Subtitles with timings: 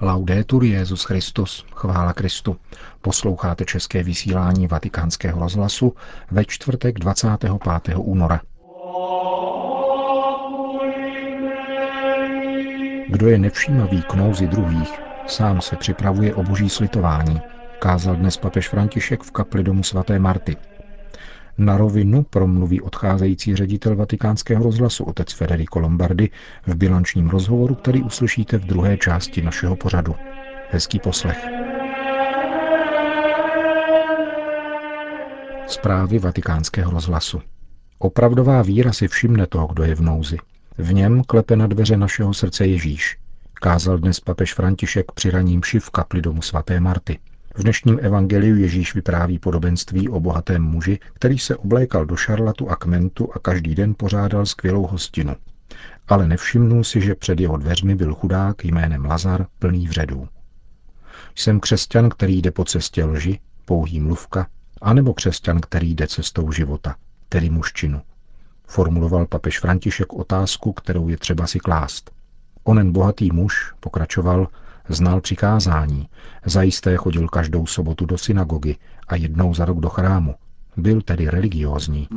[0.00, 2.56] Laudetur Jezus Christus, chvála Kristu.
[3.00, 5.94] Posloucháte české vysílání Vatikánského rozhlasu
[6.30, 7.96] ve čtvrtek 25.
[7.96, 8.40] února.
[13.08, 17.40] Kdo je nevšímavý k nouzi druhých, sám se připravuje o boží slitování,
[17.78, 20.56] kázal dnes papež František v kapli domu svaté Marty.
[21.58, 26.30] Na rovinu promluví odcházející ředitel vatikánského rozhlasu otec Federico Lombardi
[26.66, 30.14] v bilančním rozhovoru, který uslyšíte v druhé části našeho pořadu.
[30.70, 31.46] Hezký poslech.
[35.66, 37.40] Zprávy vatikánského rozhlasu.
[37.98, 40.36] Opravdová víra si všimne toho, kdo je v nouzi.
[40.78, 43.18] V něm klepe na dveře našeho srdce Ježíš.
[43.54, 47.18] Kázal dnes papež František při raním v kapli domu svaté Marty.
[47.58, 52.76] V dnešním evangeliu Ježíš vypráví podobenství o bohatém muži, který se oblékal do šarlatu a
[52.76, 55.36] kmentu a každý den pořádal skvělou hostinu.
[56.08, 60.28] Ale nevšimnul si, že před jeho dveřmi byl chudák jménem Lazar plný vředů.
[61.34, 64.46] Jsem křesťan, který jde po cestě lži, pouhý mluvka,
[64.82, 66.94] anebo křesťan, který jde cestou života,
[67.28, 68.02] tedy mužčinu.
[68.66, 72.10] Formuloval papež František otázku, kterou je třeba si klást.
[72.64, 74.48] Onen bohatý muž, pokračoval,
[74.88, 76.08] Znal přikázání,
[76.44, 78.76] zajisté chodil každou sobotu do synagogy
[79.08, 80.34] a jednou za rok do chrámu.
[80.76, 82.08] Byl tedy religiózní.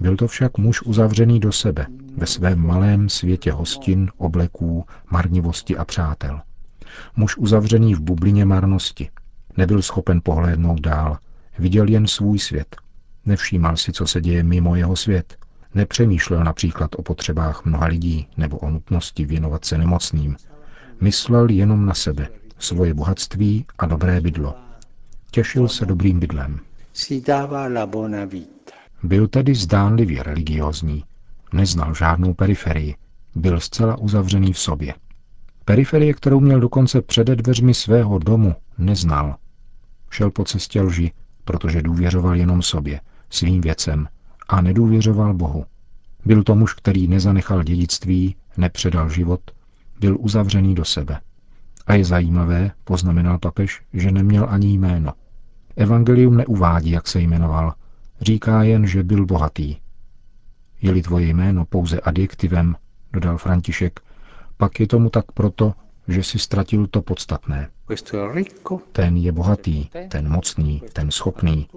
[0.00, 5.84] Byl to však muž uzavřený do sebe, ve svém malém světě hostin, obleků, marnivosti a
[5.84, 6.40] přátel.
[7.16, 9.10] Muž uzavřený v bublině marnosti.
[9.56, 11.18] Nebyl schopen pohlédnout dál.
[11.58, 12.76] Viděl jen svůj svět.
[13.26, 15.36] Nevšímal si, co se děje mimo jeho svět.
[15.74, 20.36] Nepřemýšlel například o potřebách mnoha lidí nebo o nutnosti věnovat se nemocným.
[21.00, 24.54] Myslel jenom na sebe, svoje bohatství a dobré bydlo.
[25.30, 26.60] Těšil se dobrým bydlem.
[29.02, 31.04] Byl tedy zdánlivě religiózní.
[31.52, 32.96] Neznal žádnou periferii.
[33.34, 34.94] Byl zcela uzavřený v sobě.
[35.64, 39.36] Periferie, kterou měl dokonce před dveřmi svého domu, neznal.
[40.10, 41.12] Šel po cestě lži,
[41.44, 43.00] protože důvěřoval jenom sobě,
[43.30, 44.08] svým věcem,
[44.48, 45.64] a nedůvěřoval Bohu.
[46.24, 49.40] Byl to muž, který nezanechal dědictví, nepředal život,
[50.00, 51.20] byl uzavřený do sebe.
[51.86, 55.12] A je zajímavé, poznamenal papež, že neměl ani jméno.
[55.76, 57.74] Evangelium neuvádí, jak se jmenoval.
[58.20, 59.76] Říká jen, že byl bohatý.
[60.82, 62.76] Je-li tvoje jméno pouze adjektivem,
[63.12, 64.00] dodal František,
[64.56, 65.74] pak je tomu tak proto,
[66.08, 67.68] že si ztratil to podstatné.
[68.92, 71.68] Ten je bohatý, ten mocný, ten schopný,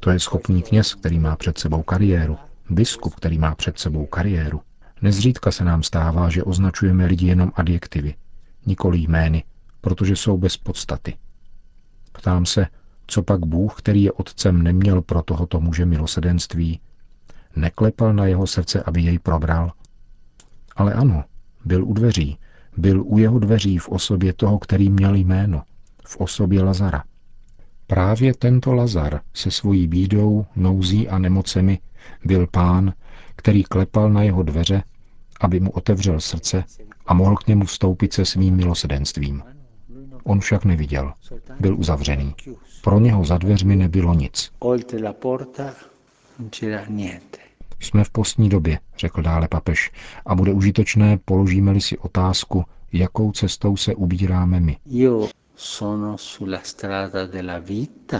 [0.00, 2.38] to je schopný kněz, který má před sebou kariéru,
[2.70, 4.60] biskup, který má před sebou kariéru.
[5.02, 8.14] Nezřídka se nám stává, že označujeme lidi jenom adjektivy,
[8.66, 9.44] nikoli jmény,
[9.80, 11.16] protože jsou bez podstaty.
[12.12, 12.66] Ptám se,
[13.06, 16.80] co pak Bůh, který je otcem, neměl pro tohoto muže milosedenství,
[17.56, 19.72] neklepal na jeho srdce, aby jej probral?
[20.76, 21.24] Ale ano,
[21.64, 22.38] byl u dveří,
[22.76, 25.62] byl u jeho dveří v osobě toho, který měl jméno,
[26.06, 27.04] v osobě Lazara–
[27.86, 31.78] Právě tento Lazar se svojí bídou, nouzí a nemocemi
[32.24, 32.92] byl pán,
[33.36, 34.82] který klepal na jeho dveře,
[35.40, 36.64] aby mu otevřel srdce
[37.06, 39.42] a mohl k němu vstoupit se svým milosedenstvím.
[40.24, 41.12] On však neviděl,
[41.60, 42.34] byl uzavřený.
[42.82, 44.52] Pro něho za dveřmi nebylo nic.
[47.80, 49.92] Jsme v postní době, řekl dále papež,
[50.26, 54.76] a bude užitečné, položíme-li si otázku, jakou cestou se ubíráme my.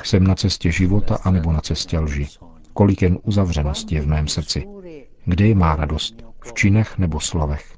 [0.04, 2.28] Jsem na cestě života anebo na cestě lži.
[2.72, 4.66] Kolik jen uzavřenosti je v mém srdci.
[5.24, 6.14] Kde je má radost?
[6.44, 7.76] V činech nebo slovech?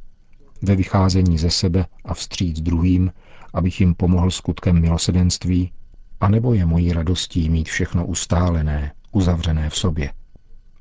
[0.63, 3.13] Ve vycházení ze sebe a vstříc druhým,
[3.55, 5.73] abych jim pomohl skutkem milosedenství?
[6.21, 10.13] A nebo je mojí radostí mít všechno ustálené, uzavřené v sobě?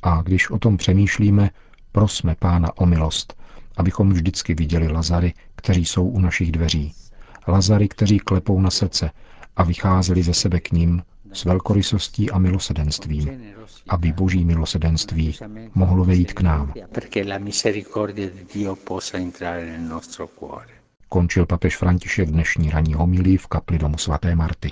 [0.04, 1.50] A když o tom přemýšlíme,
[1.92, 3.42] prosme Pána o milost,
[3.78, 6.94] abychom vždycky viděli Lazary, kteří jsou u našich dveří,
[7.47, 9.12] Lazary, kteří klepou na srdce
[9.56, 11.03] a vycházeli ze sebe k ním
[11.34, 13.41] s velkorysostí a milosedenstvím,
[13.90, 15.35] aby boží milosedenství
[15.75, 16.74] mohlo vejít k nám.
[21.09, 24.72] Končil papež František dnešní ranní homilí v kapli domu svaté Marty.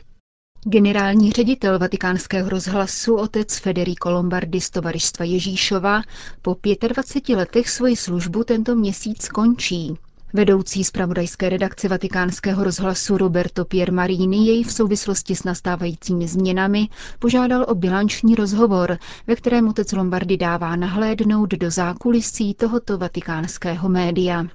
[0.67, 6.01] Generální ředitel vatikánského rozhlasu otec Federico Lombardi z Tovaristva Ježíšova
[6.41, 6.57] po
[6.87, 9.97] 25 letech svoji službu tento měsíc končí.
[10.35, 16.87] Vedoucí zpravodajské redakce vatikánského rozhlasu Roberto Piermarini jej v souvislosti s nastávajícími změnami
[17.19, 18.97] požádal o bilanční rozhovor,
[19.27, 24.45] ve kterém otec Lombardy dává nahlédnout do zákulisí tohoto vatikánského média.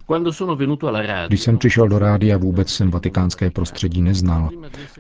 [1.27, 4.51] Když jsem přišel do rádia, vůbec jsem vatikánské prostředí neznal.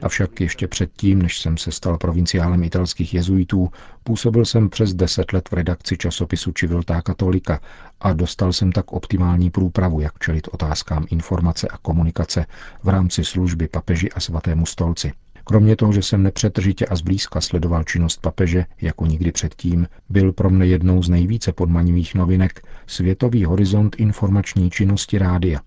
[0.02, 3.68] Avšak ještě předtím, než jsem se stal provinciálem italských jezuitů,
[4.04, 7.60] působil jsem přes deset let v redakci časopisu Civiltà Katolika
[8.00, 12.46] a dostal jsem tak optimální průpravu, jak čelit otázkám otázkám informace a komunikace
[12.82, 15.12] v rámci služby papeži a svatému stolci.
[15.44, 20.50] Kromě toho, že jsem nepřetržitě a zblízka sledoval činnost papeže, jako nikdy předtím, byl pro
[20.50, 25.60] mne jednou z nejvíce podmanivých novinek Světový horizont informační činnosti rádia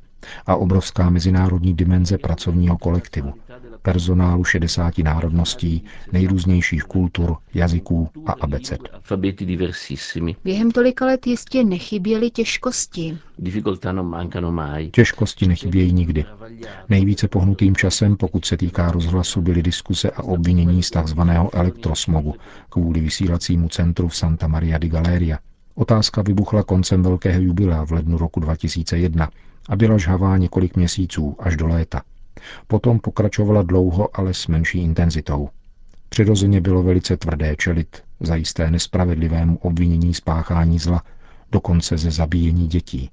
[0.45, 3.33] a obrovská mezinárodní dimenze pracovního kolektivu,
[3.81, 8.81] personálu 60 národností, nejrůznějších kultur, jazyků a abeced.
[10.43, 13.17] Během tolika let jistě nechyběly těžkosti.
[14.91, 16.25] Těžkosti nechybějí nikdy.
[16.89, 21.19] Nejvíce pohnutým časem, pokud se týká rozhlasu, byly diskuse a obvinění z tzv.
[21.53, 22.35] elektrosmogu
[22.69, 25.39] kvůli vysílacímu centru v Santa Maria di Galeria.
[25.75, 29.29] Otázka vybuchla koncem velkého jubilea v lednu roku 2001
[29.69, 32.01] a byla žhavá několik měsíců až do léta.
[32.67, 35.49] Potom pokračovala dlouho, ale s menší intenzitou.
[36.09, 41.03] Přirozeně bylo velice tvrdé čelit zajisté nespravedlivému obvinění spáchání zla,
[41.51, 43.09] dokonce ze zabíjení dětí.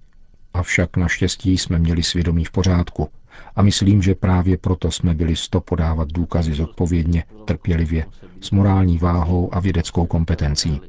[0.54, 3.08] Avšak naštěstí jsme měli svědomí v pořádku
[3.56, 8.06] a myslím, že právě proto jsme byli sto podávat důkazy zodpovědně, trpělivě,
[8.40, 10.80] s morální váhou a vědeckou kompetencí.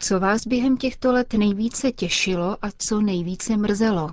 [0.00, 4.10] Co vás během těchto let nejvíce těšilo a co nejvíce mrzelo?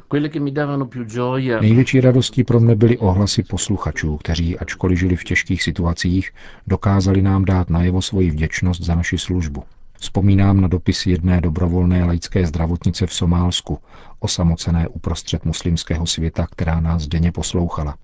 [1.62, 6.32] Největší radostí pro mne byly ohlasy posluchačů, kteří, ačkoliv žili v těžkých situacích,
[6.68, 9.64] dokázali nám dát najevo svoji vděčnost za naši službu.
[10.02, 13.80] Vzpomínám na dopis jedné dobrovolné laické zdravotnice v Somálsku,
[14.20, 17.96] osamocené uprostřed muslimského světa, která nás denně poslouchala.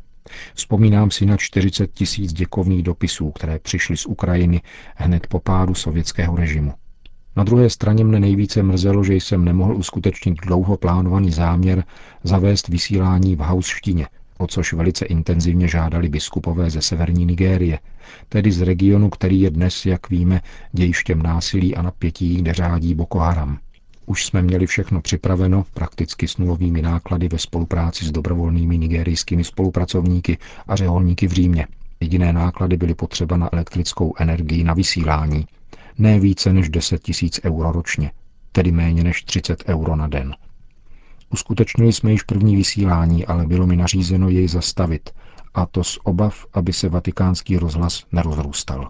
[0.54, 4.62] Vzpomínám si na 40 tisíc děkovných dopisů, které přišly z Ukrajiny
[4.96, 6.74] hned po pádu sovětského režimu.
[7.36, 11.84] Na druhé straně mne nejvíce mrzelo, že jsem nemohl uskutečnit dlouho plánovaný záměr
[12.24, 17.80] zavést vysílání v haušštině, o což velice intenzivně žádali biskupové ze severní Nigérie,
[18.30, 20.42] tedy z regionu, který je dnes, jak víme,
[20.72, 23.60] dějištěm násilí a napětí, kde řádí Boko Haram.
[24.06, 30.38] Už jsme měli všechno připraveno, prakticky s nulovými náklady ve spolupráci s dobrovolnými nigerijskými spolupracovníky
[30.68, 31.68] a řeholníky v Římě.
[32.00, 35.46] Jediné náklady byly potřeba na elektrickou energii na vysílání.
[35.98, 38.12] Ne více než 10 tisíc euro ročně,
[38.52, 40.36] tedy méně než 30 euro na den.
[41.30, 45.10] Uskutečnili jsme již první vysílání, ale bylo mi nařízeno jej zastavit,
[45.54, 48.90] a to z obav, aby se vatikánský rozhlas nerozrůstal.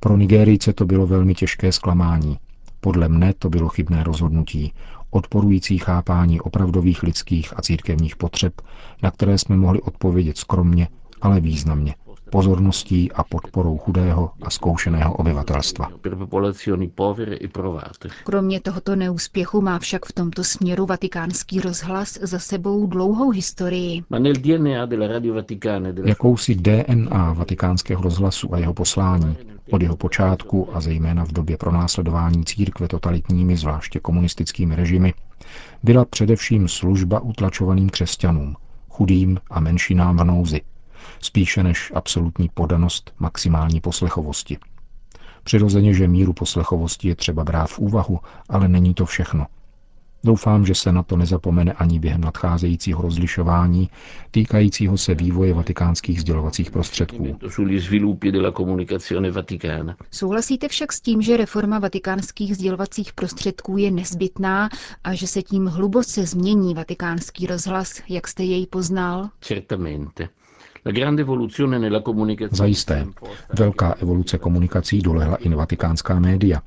[0.00, 2.38] Pro Nigérice to bylo velmi těžké zklamání.
[2.80, 4.72] Podle mne to bylo chybné rozhodnutí,
[5.10, 8.60] odporující chápání opravdových lidských a církevních potřeb,
[9.02, 10.88] na které jsme mohli odpovědět skromně,
[11.20, 11.94] ale významně
[12.32, 15.88] pozorností a podporou chudého a zkoušeného obyvatelstva.
[18.24, 24.02] Kromě tohoto neúspěchu má však v tomto směru vatikánský rozhlas za sebou dlouhou historii.
[26.04, 29.36] Jakousi DNA vatikánského rozhlasu a jeho poslání
[29.70, 35.14] od jeho počátku a zejména v době pronásledování církve totalitními, zvláště komunistickými režimy,
[35.82, 38.56] byla především služba utlačovaným křesťanům,
[38.88, 40.60] chudým a menšinám v nouzi,
[41.20, 44.58] spíše než absolutní podanost maximální poslechovosti.
[45.44, 49.46] Přirozeně, že míru poslechovosti je třeba brát v úvahu, ale není to všechno.
[50.24, 53.90] Doufám, že se na to nezapomene ani během nadcházejícího rozlišování
[54.30, 57.38] týkajícího se vývoje vatikánských sdělovacích prostředků.
[60.10, 64.68] Souhlasíte však s tím, že reforma vatikánských sdělovacích prostředků je nezbytná
[65.04, 69.28] a že se tím hluboce změní vatikánský rozhlas, jak jste jej poznal?
[69.40, 70.28] Certamente.
[72.50, 73.06] Zajisté.
[73.58, 76.60] Velká evoluce komunikací dolehla i vatikánská média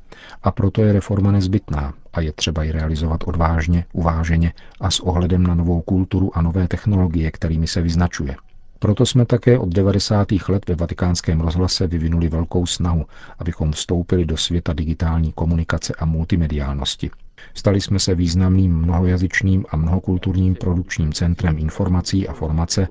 [0.43, 5.43] a proto je reforma nezbytná a je třeba ji realizovat odvážně, uváženě a s ohledem
[5.43, 8.35] na novou kulturu a nové technologie, kterými se vyznačuje.
[8.79, 10.27] Proto jsme také od 90.
[10.49, 13.05] let ve vatikánském rozhlase vyvinuli velkou snahu,
[13.39, 17.11] abychom vstoupili do světa digitální komunikace a multimediálnosti.
[17.53, 22.87] Stali jsme se významným mnohojazyčným a mnohokulturním produkčním centrem informací a formace,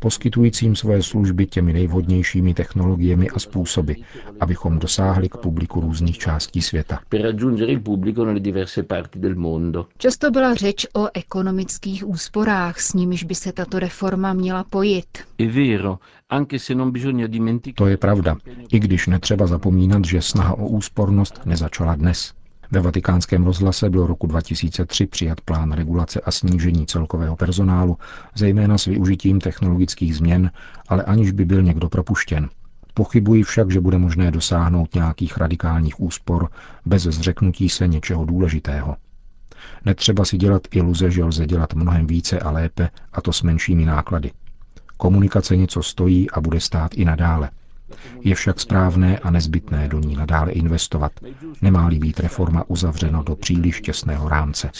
[0.00, 3.92] poskytujícím své služby těmi nejvhodnějšími technologiemi a způsoby,
[4.40, 7.00] abychom dosáhli k publiku různých částí světa.
[9.98, 15.18] Často byla řeč o ekonomických úsporách, s nimiž by se tato reforma měla pojit.
[17.74, 18.36] To je pravda,
[18.72, 22.39] i když netřeba zapomínat, že snaha o úspornost nezačala dnes.
[22.70, 27.98] Ve vatikánském rozhlase byl roku 2003 přijat plán regulace a snížení celkového personálu,
[28.34, 30.50] zejména s využitím technologických změn,
[30.88, 32.48] ale aniž by byl někdo propuštěn.
[32.94, 36.48] Pochybuji však, že bude možné dosáhnout nějakých radikálních úspor
[36.86, 38.96] bez zřeknutí se něčeho důležitého.
[39.84, 43.84] Netřeba si dělat iluze, že lze dělat mnohem více a lépe, a to s menšími
[43.84, 44.30] náklady.
[44.96, 47.50] Komunikace něco stojí a bude stát i nadále.
[48.20, 51.12] Je však správné a nezbytné do ní nadále investovat.
[51.62, 54.70] Nemá-li být reforma uzavřeno do příliš těsného rámce.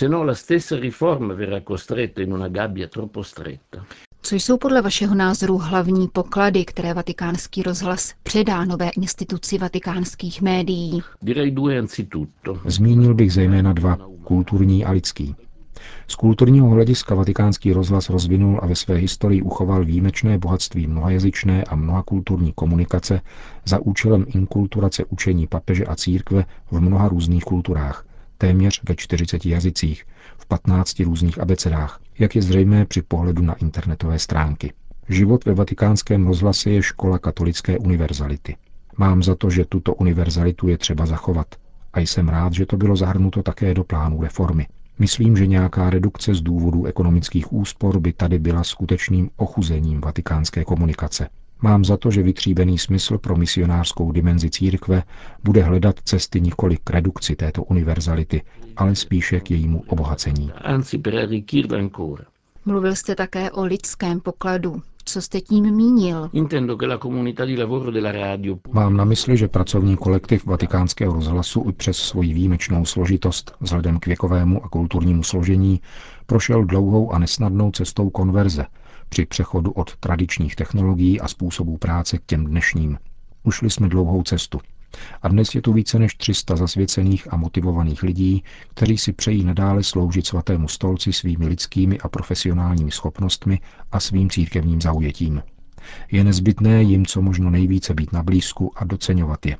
[4.22, 11.02] Co jsou podle vašeho názoru hlavní poklady, které vatikánský rozhlas předá nové instituci vatikánských médií?
[12.66, 15.34] Zmínil bych zejména dva, kulturní a lidský.
[16.08, 21.76] Z kulturního hlediska vatikánský rozhlas rozvinul a ve své historii uchoval výjimečné bohatství mnohajazyčné a
[21.76, 23.20] mnohakulturní komunikace
[23.64, 28.06] za účelem inkulturace učení papeže a církve v mnoha různých kulturách,
[28.38, 30.04] téměř ve 40 jazycích,
[30.38, 34.72] v 15 různých abecedách, jak je zřejmé při pohledu na internetové stránky.
[35.08, 38.56] Život ve vatikánském rozhlase je škola katolické univerzality.
[38.96, 41.46] Mám za to, že tuto univerzalitu je třeba zachovat.
[41.92, 44.66] A jsem rád, že to bylo zahrnuto také do plánu reformy.
[45.00, 51.28] Myslím, že nějaká redukce z důvodu ekonomických úspor by tady byla skutečným ochuzením vatikánské komunikace.
[51.62, 55.02] Mám za to, že vytříbený smysl pro misionářskou dimenzi církve
[55.44, 58.42] bude hledat cesty nikoli k redukci této univerzality,
[58.76, 60.52] ale spíše k jejímu obohacení.
[62.64, 64.82] Mluvil jste také o lidském pokladu.
[65.04, 66.30] Co jste tím mínil?
[68.72, 74.06] Mám na mysli, že pracovní kolektiv vatikánského rozhlasu i přes svoji výjimečnou složitost vzhledem k
[74.06, 75.80] věkovému a kulturnímu složení
[76.26, 78.66] prošel dlouhou a nesnadnou cestou konverze
[79.08, 82.98] při přechodu od tradičních technologií a způsobů práce k těm dnešním.
[83.44, 84.60] Ušli jsme dlouhou cestu.
[85.22, 88.44] A dnes je tu více než 300 zasvěcených a motivovaných lidí,
[88.74, 93.60] kteří si přejí nadále sloužit svatému stolci svými lidskými a profesionálními schopnostmi
[93.92, 95.42] a svým církevním zaujetím.
[96.12, 99.56] Je nezbytné jim co možno nejvíce být na blízku a doceňovat je.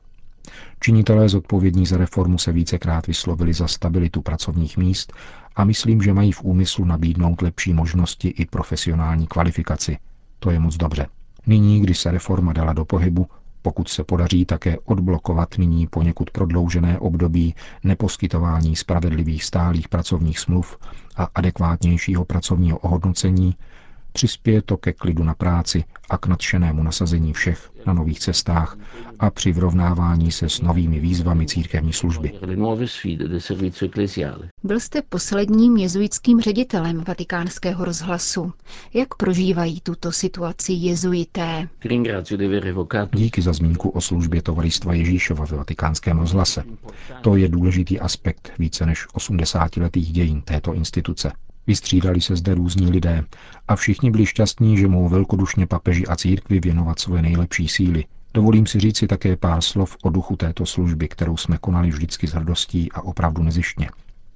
[0.80, 5.12] Činitelé zodpovědní za reformu se vícekrát vyslovili za stabilitu pracovních míst
[5.56, 9.99] a myslím, že mají v úmyslu nabídnout lepší možnosti i profesionální kvalifikaci.
[10.38, 11.06] To je moc dobře.
[11.46, 13.26] Nyní, když se reforma dala do pohybu,
[13.62, 20.79] pokud se podaří také odblokovat nyní poněkud prodloužené období neposkytování spravedlivých stálých pracovních smluv
[21.17, 23.55] a adekvátnějšího pracovního ohodnocení,
[24.12, 28.76] Přispěje to ke klidu na práci a k nadšenému nasazení všech na nových cestách
[29.19, 32.33] a při vrovnávání se s novými výzvami církevní služby.
[34.62, 38.52] Byl jste posledním jezuitským ředitelem vatikánského rozhlasu.
[38.95, 41.69] Jak prožívají tuto situaci jezuité?
[43.12, 46.64] Díky za zmínku o službě Tovaristva Ježíšova ve vatikánském rozhlase.
[47.21, 51.33] To je důležitý aspekt více než 80 letých dějin této instituce.
[51.67, 53.25] Vystřídali se zde různí lidé
[53.69, 58.05] a všichni byli šťastní, že mohou velkodušně papeži a církvi věnovat svoje nejlepší síly.
[58.35, 62.33] Dovolím si říci také pár slov o duchu této služby, kterou jsme konali vždycky s
[62.33, 63.88] hrdostí a opravdu nezištně.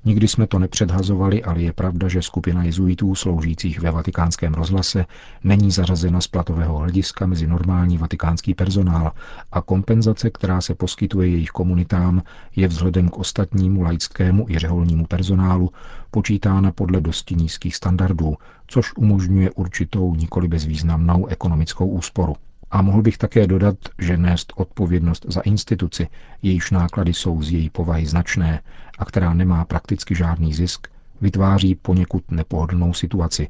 [0.07, 5.07] Nikdy jsme to nepředhazovali, ale je pravda, že skupina jezuitů sloužících ve vatikánském rozhlase
[5.45, 9.13] není zařazena z platového hlediska mezi normální vatikánský personál
[9.53, 12.23] a kompenzace, která se poskytuje jejich komunitám,
[12.57, 15.71] je vzhledem k ostatnímu laickému i řeholnímu personálu
[16.11, 18.35] počítána podle dosti nízkých standardů,
[18.67, 22.37] což umožňuje určitou nikoli bezvýznamnou ekonomickou úsporu.
[22.75, 26.09] A mohl bych také dodat, že nést odpovědnost za instituci,
[26.43, 28.61] jejíž náklady jsou z její povahy značné
[28.99, 30.87] a která nemá prakticky žádný zisk,
[31.21, 33.49] vytváří poněkud nepohodlnou situaci,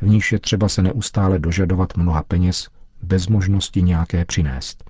[0.00, 2.68] v níž je třeba se neustále dožadovat mnoha peněz
[3.02, 4.84] bez možnosti nějaké přinést.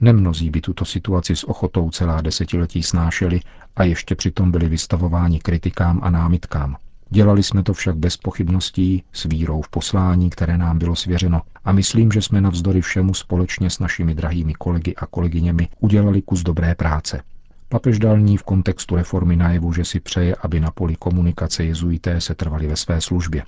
[0.00, 3.40] Nemnozí by tuto situaci s ochotou celá desetiletí snášeli
[3.76, 6.76] a ještě přitom byli vystavováni kritikám a námitkám–
[7.12, 11.42] Dělali jsme to však bez pochybností, s vírou v poslání, které nám bylo svěřeno.
[11.64, 16.42] A myslím, že jsme navzdory všemu společně s našimi drahými kolegy a kolegyněmi udělali kus
[16.42, 17.22] dobré práce.
[17.68, 22.20] Papež dal ní v kontextu reformy najevu, že si přeje, aby na poli komunikace jezuité
[22.20, 23.44] se trvali ve své službě.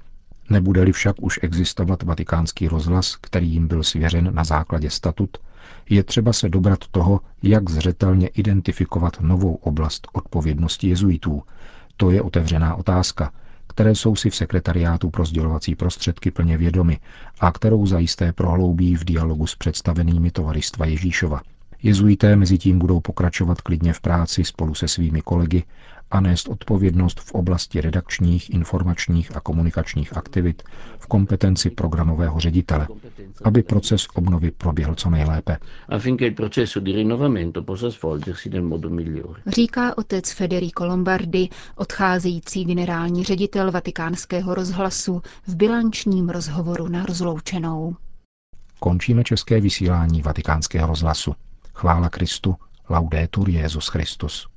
[0.50, 5.38] Nebude-li však už existovat vatikánský rozhlas, který jim byl svěřen na základě statut,
[5.90, 11.42] je třeba se dobrat toho, jak zřetelně identifikovat novou oblast odpovědnosti jezuitů.
[11.97, 13.33] To je otevřená otázka,
[13.69, 16.99] které jsou si v sekretariátu pro sdělovací prostředky plně vědomy
[17.40, 21.40] a kterou zajisté prohloubí v dialogu s představenými tovaristva Ježíšova.
[21.83, 25.62] Jezuité mezi tím budou pokračovat klidně v práci spolu se svými kolegy
[26.12, 30.62] a nést odpovědnost v oblasti redakčních, informačních a komunikačních aktivit
[30.99, 32.88] v kompetenci programového ředitele,
[33.45, 35.59] aby proces obnovy proběhl co nejlépe.
[39.47, 47.97] Říká otec Federico Lombardi, odcházející generální ředitel vatikánského rozhlasu v bilančním rozhovoru na rozloučenou.
[48.81, 51.35] Končíme české vysílání vatikánského rozhlasu.
[51.75, 52.54] Chvála Kristu,
[52.88, 54.51] laudetur Jezus Christus.